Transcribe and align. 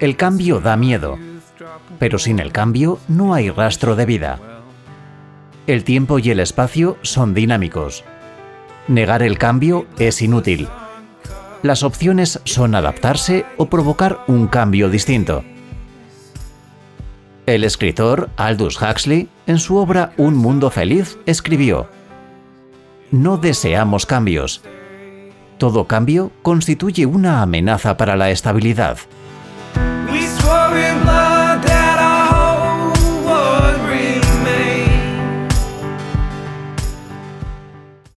El 0.00 0.16
cambio 0.16 0.60
da 0.60 0.76
miedo, 0.76 1.18
pero 1.98 2.20
sin 2.20 2.38
el 2.38 2.52
cambio 2.52 3.00
no 3.08 3.34
hay 3.34 3.50
rastro 3.50 3.96
de 3.96 4.06
vida. 4.06 4.38
El 5.66 5.82
tiempo 5.82 6.20
y 6.20 6.30
el 6.30 6.38
espacio 6.38 6.96
son 7.02 7.34
dinámicos. 7.34 8.04
Negar 8.86 9.24
el 9.24 9.38
cambio 9.38 9.86
es 9.98 10.22
inútil. 10.22 10.68
Las 11.62 11.82
opciones 11.82 12.40
son 12.44 12.76
adaptarse 12.76 13.44
o 13.56 13.66
provocar 13.66 14.20
un 14.28 14.46
cambio 14.46 14.88
distinto. 14.88 15.42
El 17.46 17.64
escritor 17.64 18.30
Aldous 18.36 18.80
Huxley, 18.80 19.28
en 19.48 19.58
su 19.58 19.78
obra 19.78 20.12
Un 20.16 20.36
Mundo 20.36 20.70
Feliz, 20.70 21.18
escribió, 21.26 21.88
No 23.10 23.36
deseamos 23.36 24.06
cambios. 24.06 24.62
Todo 25.58 25.88
cambio 25.88 26.30
constituye 26.42 27.04
una 27.04 27.42
amenaza 27.42 27.96
para 27.96 28.14
la 28.14 28.30
estabilidad. 28.30 28.98
worry 30.48 30.88
about 31.02 31.17